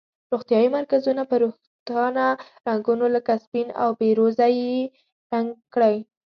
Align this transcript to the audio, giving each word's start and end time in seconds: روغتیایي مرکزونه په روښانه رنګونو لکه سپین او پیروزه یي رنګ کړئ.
روغتیایي 0.31 0.69
مرکزونه 0.77 1.21
په 1.29 1.35
روښانه 1.43 2.25
رنګونو 2.67 3.05
لکه 3.15 3.33
سپین 3.45 3.67
او 3.81 3.89
پیروزه 3.99 4.47
یي 4.57 4.71
رنګ 5.31 5.49
کړئ. 5.73 5.95